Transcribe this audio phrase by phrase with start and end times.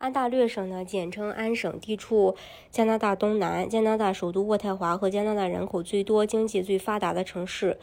[0.00, 2.34] 安大略省呢，简称安省，地处
[2.70, 7.78] 加拿大东南，加拿大首都渥太华和加拿大人口最多、经济最发达的城市，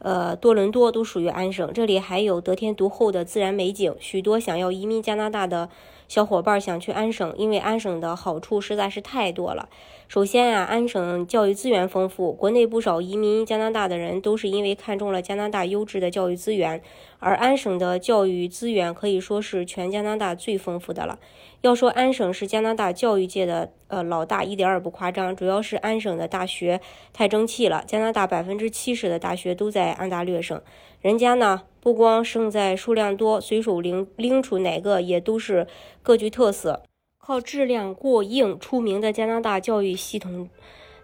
[0.00, 1.72] 呃，多伦多都属于安省。
[1.72, 5.68] 这里还有得天独厚的自然美景，许多想要移民加拿大的
[6.08, 9.68] 小伙伴想去安省，因为安省的好处实在是太多了。
[10.08, 16.82] 首先啊，安省教育资源丰富，国内不少移民加拿大的人都是因为看中了加拿大优质的教育资源，
[17.18, 21.18] 而安省的教育资源可以说是全加拿大最丰富的了。
[21.60, 25.36] 要说安省是加拿大教育界的呃老大，一点儿也不夸张。
[25.36, 26.80] 主要是安省的大学
[27.12, 30.58] 太争气了，加拿大百分之七十的大学都在安大略省。
[31.00, 35.66] 人家呢不光胜在数量多，随手拎拎出哪个也都是
[36.02, 36.82] 各具特色，
[37.18, 40.48] 靠质量过硬出名的加拿大教育系统。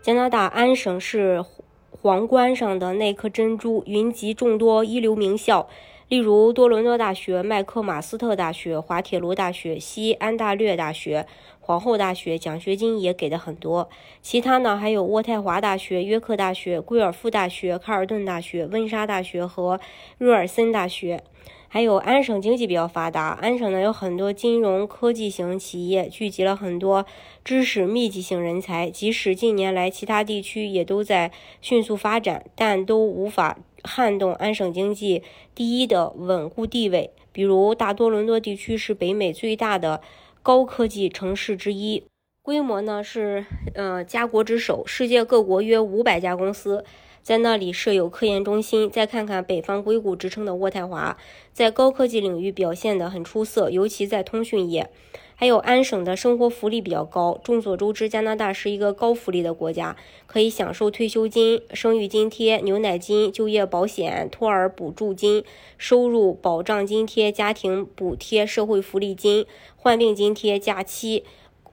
[0.01, 1.45] 加拿大安省是
[1.91, 5.69] 皇冠上的那颗珍珠，云集众多一流名校。
[6.09, 11.27] 例如多伦多大学、麦克马斯特大学、滑铁卢大学、西安大略大学、
[11.59, 13.89] 皇后大学，奖学金也给的很多。
[14.23, 19.81] 其他呢，还有渥太华大学、约克大学、贵尔夫大学、卡尔顿大学、温莎大学和
[20.19, 21.25] 瑞尔森大学。
[21.69, 27.05] 还有安省经济比较发达，安省呢有很多金融科技型企业，聚集了很多
[27.45, 28.89] 知识密集型人才。
[28.89, 33.59] 即使近年来其他地区也都在迅速发展，但都无法。
[33.85, 35.23] 撼动安省经济
[35.55, 40.01] 第一的稳固地位，比如大多伦多地区是北美最大的
[40.43, 42.05] 高科技城市之一，
[42.43, 46.85] 规模呢是呃家国之首，世界各国约五百家公司
[47.23, 48.89] 在那里设有科研中心。
[48.91, 51.17] 再看看北方硅谷之称的渥太华，
[51.53, 54.91] 在高科技领域表现得很出色，尤其在通讯业。
[55.39, 57.39] 还有安省的生活福利比较高。
[57.45, 59.95] 众所周知，加拿大是一个高福利的国家，
[60.27, 65.45] 可以享受退休金、生育津贴、牛奶金、就业保险、托儿补助金、
[65.77, 69.45] 收入保障津贴、家庭补贴、社会福利金、
[69.77, 71.24] 患病津贴、假期。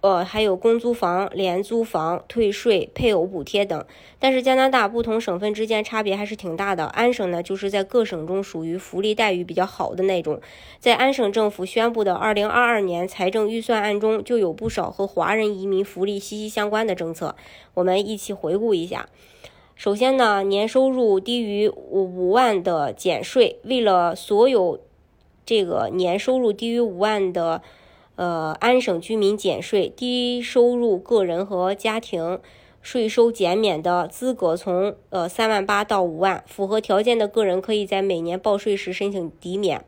[0.04, 3.86] 呃，还有公租房、廉租房、退税、配偶补贴等。
[4.20, 6.84] 但是加拿大不同省份之间差别还是挺大的。
[6.88, 10.42] 安省呢，就是在各省中属于福利待遇比较好的那种。
[10.78, 17.38] 在安省政府宣布的2022年财政预算案中，就有不少和华人移民福利息息相关的政策。
[17.76, 19.08] 我们一起回顾一下。
[19.78, 23.58] 首先呢，年收入低于五五万的减税。
[23.64, 24.82] 为了所有
[25.46, 27.62] 这个年收入低于五万的。
[28.16, 32.40] 呃，安省居民减税，低收入个人和家庭
[32.82, 39.84] 税收减免的资格从呃三万八到五万，符合条件的个人可以在每年报税时申请抵免。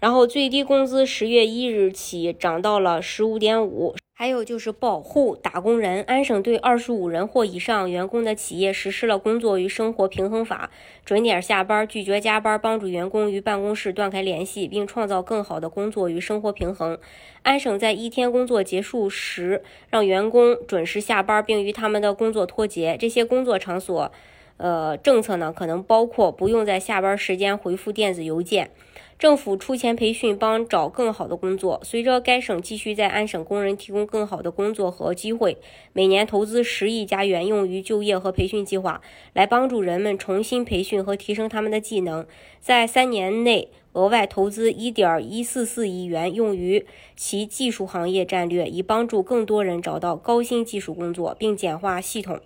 [0.00, 3.94] 然后最低工资十月一日起涨到了十五点五。
[4.16, 10.70] 还有就是保护打工人，安省对二十五人或以上员工的企业实施了工作与生活平衡法，
[11.04, 16.96] 准点下班，拒绝加班，帮助员工与办公室断开联系，并创造更好的工作与生活平衡。
[17.42, 22.96] 安省在一天工作结束时，让员工准时下班，并与他们的工作脱节。
[22.96, 24.12] 这些工作场所，
[24.58, 28.70] 呃，政策呢，可能包括不用在下班时间回复电子邮件。
[29.18, 31.80] 政府出钱培训，帮找更好的工作。
[31.82, 35.56] 随着该省继续在安省工人提供更好的工作和机会，
[35.92, 39.00] 每年投资十亿加元用于就业和培训计划，
[39.32, 42.26] 来帮助人们重新培训和提升他们的技能。
[42.60, 46.84] 在三年内，额外投资一点一四四亿元用于
[47.16, 52.40] 其技术行业战略，以帮助更多人找到高新技术工作，并简化系统。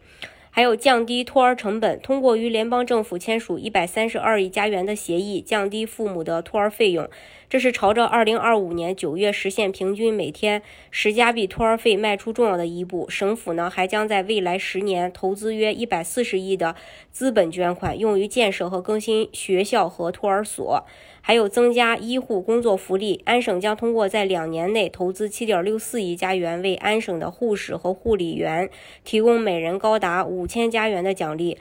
[0.59, 7.09] 还有降低托儿成本，通过与联邦政府签署一百三十二亿加元的协议，降低父母的托儿费用。
[7.49, 10.61] 这是朝着二零二五年九月实现平均每天
[10.91, 13.09] 十加币托儿费迈出重要的一步。
[13.09, 16.75] 省府呢，还将在未来十年投资约一百四十亿的
[17.13, 20.85] 资本捐款，用于建设和更新学校和托儿所。
[21.21, 28.71] 还有增加医护工作福利，安省将通过在两年内投资七点六四亿加元，为安省的护士和护理员
[29.05, 31.59] 提供每人高达五千加元的奖励，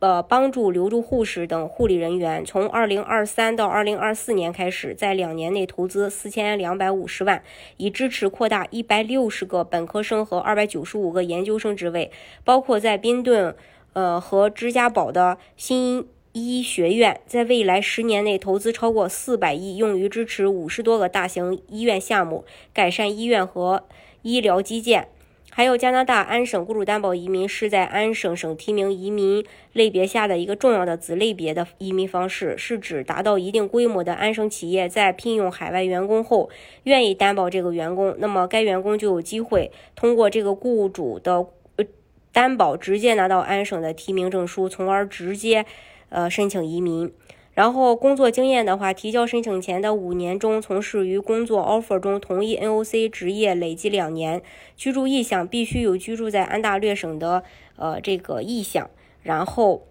[0.00, 2.44] 呃，帮助留住护士等护理人员。
[2.44, 7.42] 从二零二三到二零二四年开始，在两年内投资四千两百五十万，
[7.76, 12.10] 以支持扩大一百六十个本科生和二百九十五个研究生职位，
[12.42, 13.54] 包括在宾顿，
[13.92, 16.08] 呃和芝加堡的新。
[16.32, 23.82] 医学院在未来十年内投资超过四百亿，用于支持五十多个大型医院项目，改善医院和
[24.22, 25.08] 医疗基建。
[25.52, 36.48] 还有加拿大安省雇主担保移民是在安省省提名移民类别下的一个重要的子类别的移民方式，是指达到一定规模的安省企业在聘用海外员工后，
[36.84, 41.44] 愿意担保这个员工，那么该员工就有机会通过这个雇主的
[41.76, 41.84] 呃
[42.32, 45.66] 担保直接拿到安省的提名证书，从而直接
[46.08, 47.12] 呃申请移民。
[47.52, 54.40] 然后工作经验的话，提交申请前的五年中从事于工作 offer 中同一 NOC 职业累计两年，
[54.76, 57.42] 居住意向必须有居住在安大略省的
[57.76, 58.88] 呃这个意向。
[59.22, 59.86] 然后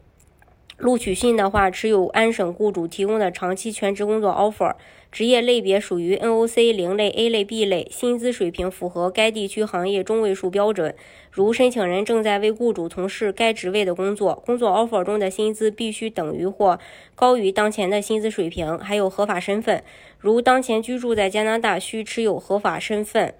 [0.79, 4.75] 录取信的话，持有安省雇主提供的长期全职工作 offer。
[5.11, 10.95] 职业类别属于 NOC 零类、A 类、B 类，薪资水平符合该地区行业中位数标准。
[11.31, 16.79] 如申请人正在为雇主从事该职位的工作，工作 offer 中的薪资必须等于或
[17.13, 18.79] 高于当前的薪资水平。
[18.79, 19.83] 还有合法身份，
[20.17, 23.33] 如当前居住在加拿大，需持有合法身份；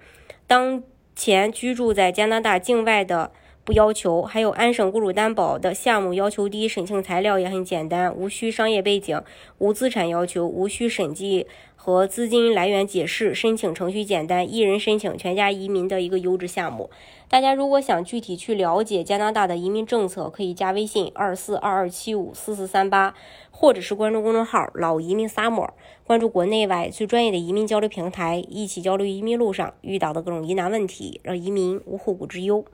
[0.46, 0.82] 当
[1.16, 3.32] 前居住在加拿大境外的。
[3.70, 9.22] 不要求，还有安省雇主担保的项目要求低，申请材料也很简单，无需商业背景，
[9.58, 11.46] 无资产要求，无需审计
[11.76, 16.90] 和资金来源解释，申请程序简单，一人申请全家移民的一个优质项目。
[17.28, 23.14] 大家如果想具体去了解加拿大的移民政策，可以加微信二四二二七五四四三八，
[23.52, 25.68] 或者是关注公众号“老移民 summer”，
[26.04, 32.64] 关注国内外最专业的移民交流平台，一起交流移民路上遇到的各种疑难问题，让移民无后顾之忧。